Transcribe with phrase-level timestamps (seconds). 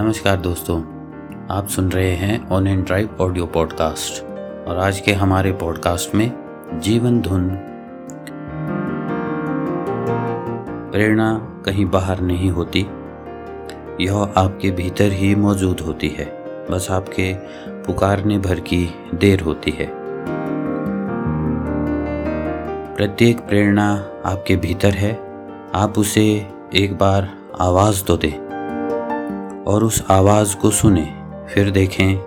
[0.00, 0.76] नमस्कार दोस्तों,
[1.50, 4.22] आप सुन रहे हैं on and drive audio podcast
[4.68, 6.30] और आज के हमारे पॉडकास्ट में
[6.80, 7.48] जीवन धुन।
[10.92, 11.32] प्रेरणा
[11.66, 12.86] कहीं बाहर नहीं होती,
[14.00, 16.26] यह आपके भीतर ही मौजूद होती है,
[16.70, 17.32] बस आपके
[17.86, 19.90] पुकारने भर की देर होती है।
[22.96, 23.92] प्रत्येक प्रेरणा
[24.26, 25.12] आपके भीतर है,
[25.74, 28.49] आप उसे एक बार आवाज़ तो दें।
[29.70, 31.14] और उस आवाज़ को सुने,
[31.48, 32.18] फिर देखें,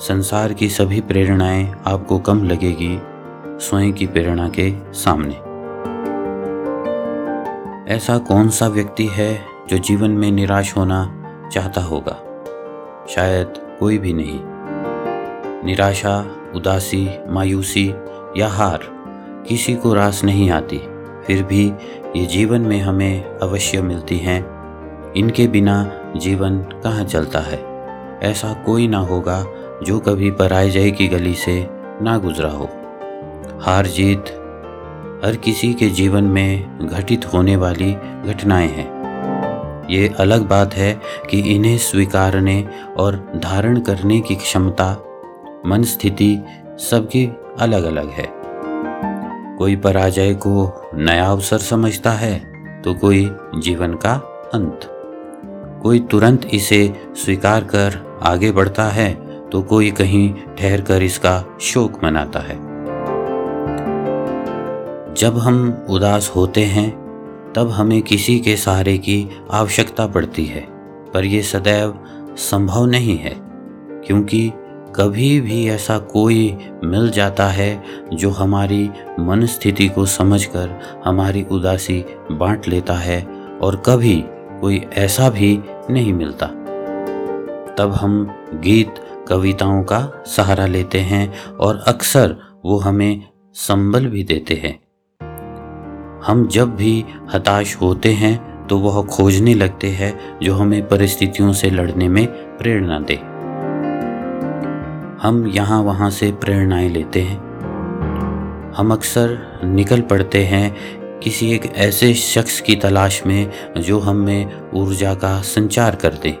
[0.00, 3.00] संसार की सभी प्रेरणाएँ आपको कम लगेगी,
[3.64, 5.34] स्वयं की प्रेरणा के सामने।
[7.94, 11.22] ऐसा कौन सा व्यक्ति है जो जीवन में निराश होना
[11.52, 12.16] चाहता होगा?
[13.08, 14.40] शायद कोई भी नहीं।
[15.64, 17.94] निराशा, उदासी, मायूसी
[18.36, 18.80] या हार,
[19.48, 20.78] किसी को रास नहीं आती।
[21.26, 21.72] फिर भी
[22.16, 24.56] ये जीवन में हमें अवश्य मिलती हैं।
[25.16, 27.76] इनके बिना जीवन कहाँ चलता है?
[28.22, 29.44] ऐसा कोई ना होगा
[29.82, 31.68] जो कभी पराजय की गली से
[32.02, 32.68] ना गुजरा हो।
[33.60, 34.24] हार जीत
[35.24, 37.92] हर किसी के जीवन में घटित होने वाली
[38.24, 38.96] घटनाएँ हैं।
[39.90, 41.00] ये अलग बात है
[41.30, 45.04] कि इन्हें स्वीकारने और धारण करने की क्षमता
[45.66, 46.38] मन स्थिति
[46.78, 48.32] सबकी अलग अलग है।
[49.56, 52.38] कोई पराजय को नया अवसर समझता है
[52.82, 54.14] तो कोई जीवन का
[54.54, 54.95] अंत।
[55.86, 56.78] कोई तुरंत इसे
[57.16, 59.12] स्वीकार कर आगे बढ़ता है
[59.50, 62.54] तो कोई कहीं ठहर कर इसका शोक मनाता है।
[65.14, 66.90] जब हम उदास होते हैं,
[67.52, 70.60] तब हमें किसी के सहारे की आवश्यकता पड़ती है,
[71.14, 71.94] पर यह सदैव
[72.38, 73.34] संभव नहीं है,
[74.06, 74.52] क्योंकि
[74.96, 82.04] कभी भी ऐसा कोई मिल जाता है जो हमारी मन स्थिति को समझकर हमारी उदासी
[82.32, 83.22] बांट लेता है,
[83.62, 84.24] और कभी
[84.60, 85.58] कोई ऐसा भी
[85.90, 86.46] नहीं मिलता।
[87.78, 88.94] तब हम गीत
[89.28, 93.22] कविताओं का सहारा लेते हैं और अक्सर वो हमें
[93.54, 94.78] संबल भी देते हैं।
[96.26, 97.04] हम जब भी
[97.34, 102.26] हताश होते हैं तो वह खोजने लगते हैं जो हमें परिस्थितियों से लड़ने में
[102.58, 103.14] प्रेरणा दे।
[105.22, 107.38] हम यहाँ वहाँ से प्रेरणाएँ लेते हैं।
[108.76, 110.74] हम अक्सर निकल पड़ते हैं
[111.22, 116.38] किसी एक ऐसे शख्स की तलाश में जो हमें ऊर्जा का संचार कर दे।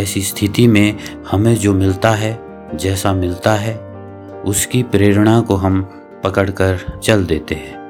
[0.00, 0.96] ऐसी स्थिति में
[1.30, 2.40] हमें जो मिलता है,
[2.74, 3.78] जैसा मिलता है,
[4.42, 5.82] उसकी प्रेरणा को हम
[6.24, 7.84] पकड़कर चल देते हैं।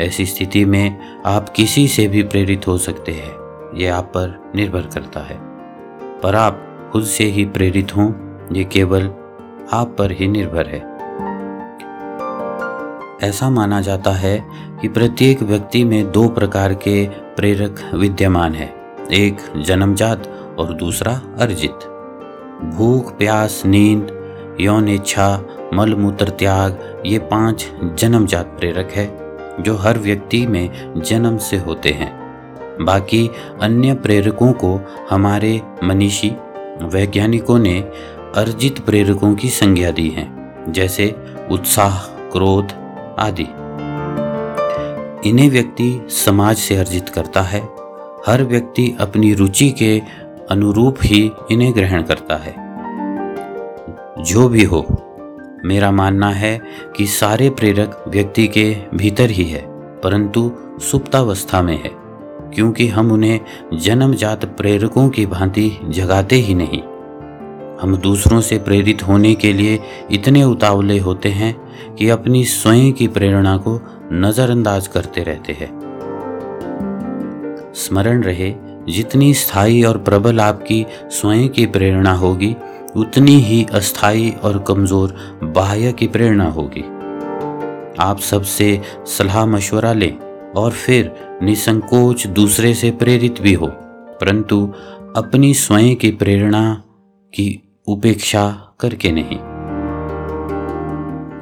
[0.00, 3.42] ऐसी स्थिति में आप किसी से भी प्रेरित हो सकते हैं
[3.74, 5.38] यह आप पर निर्भर करता है।
[6.20, 8.12] पर आप खुद से ही प्रेरित हों,
[8.54, 9.02] ये केवल
[9.72, 10.91] आप पर ही निर्भर है।
[13.22, 14.44] ऐसा माना जाता है
[14.80, 18.74] कि प्रत्येक व्यक्ति में दो प्रकार के प्रेरक विद्यमान है,
[19.12, 21.72] एक जन्मजात और दूसरा अर्जित।
[22.74, 24.06] भूख प्यास, नींद,
[24.60, 25.44] यौन इच्छा,
[25.74, 31.90] मल, मूत्र त्याग, ये पाँच जन्मजात प्रेरक है, जो हर व्यक्ति में जन्म से होते
[31.90, 32.22] हैं।
[32.80, 33.30] बाकी
[33.62, 34.80] अन्य प्रेरकों को
[35.10, 36.32] हमारे मनीषी,
[36.82, 37.80] वैज्ञानिकों ने
[38.36, 41.16] अर्जित प्रेरकों की संज्ञा दी है, जैसे
[41.50, 42.81] उत्साह, क्रोध
[43.18, 43.46] आदि।
[45.28, 47.68] इन्हें व्यक्ति समाज से अर्जित करता है।
[48.26, 50.02] हर व्यक्ति अपनी रुचि के
[50.50, 52.54] अनुरूप ही इन्हें ग्रहण करता है।
[54.24, 54.86] जो भी हो,
[55.64, 56.60] मेरा मानना है
[56.96, 59.62] कि सारे प्रेरक व्यक्ति के भीतर ही है,
[60.00, 61.90] परंतु सुप्तावस्था में है,
[62.54, 63.40] क्योंकि हम उन्हें
[63.74, 66.82] जन्मजात प्रेरकों की भांति जगाते ही नहीं।
[67.82, 69.78] हम दूसरों से प्रेरित होने के लिए
[70.10, 71.54] इतने उतावले होते हैं
[71.94, 73.80] कि अपनी स्वयं की प्रेरणा को
[74.12, 75.70] नज़रअंदाज करते रहते हैं।
[77.74, 78.54] स्मरण रहे,
[78.88, 82.56] जितनी स्थायी और प्रबल आपकी स्वयं की प्रेरणा होगी,
[82.96, 86.84] उतनी ही अस्थाई और कमज़ोर बाह्य की प्रेरणा होगी।
[88.00, 90.18] आप सबसे सलाह मशवरा लें
[90.56, 91.12] और फिर
[91.42, 93.66] निसंकोच दूसरे से प्रेरित भी हो।
[94.20, 94.72] परंतु
[95.16, 96.82] अपनी स्वयं की प्रेरणा
[97.34, 99.38] की उपेक्षा करके नहीं।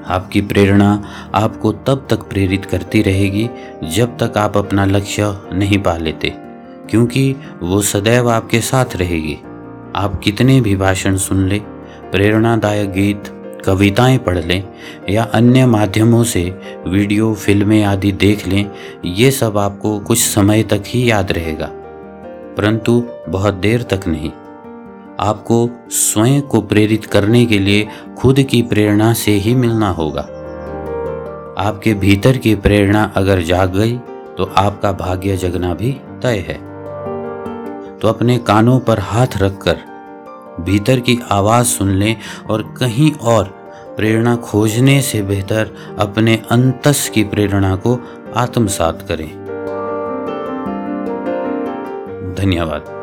[0.06, 1.02] आपकी प्रेरणा
[1.34, 3.50] आपको तब तक प्रेरित करती रहेगी
[3.84, 6.32] जब तक आप अपना लक्ष्य नहीं पा लेते,
[6.90, 9.38] क्योंकि वो सदैव आपके साथ रहेगी।
[9.96, 11.60] आप कितने भी भाषण सुन लें,
[12.10, 13.24] प्रेरणादायक गीत,
[13.64, 14.64] कविताएँ पढ़ लें,
[15.10, 18.70] या अन्य माध्यमों से वीडियो, फ़िल्में आदि देख लें,
[19.04, 21.68] ये सब आपको कुछ समय तक ही याद रहेगा।
[22.56, 24.30] परंतु बहुत देर तक नहीं।
[25.20, 27.88] आपको स्वयं को प्रेरित करने के लिए
[28.18, 30.22] खुद की प्रेरणा से ही मिलना होगा।
[31.58, 33.96] आपके भीतर की प्रेरणा अगर जाग गई
[34.38, 36.54] तो आपका भाग्य जगना भी तय है।
[37.98, 39.78] तो अपने कानों पर हाथ रखकर
[40.60, 42.16] भीतर की आवाज़ सुन लें
[42.50, 43.44] और कहीं और
[43.96, 47.98] प्रेरणा खोजने से बेहतर अपने अंतस की प्रेरणा को
[48.36, 49.28] आत्मसात करें।
[52.34, 52.99] धन्यवाद।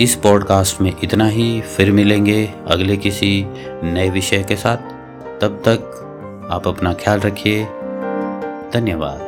[0.00, 3.46] इस पॉडकास्ट में इतना ही। फिर मिलेंगे अगले किसी
[3.82, 4.76] नए विषय के साथ।
[5.40, 7.64] तब तक आप अपना ख्याल रखिए।
[8.74, 9.27] धन्यवाद।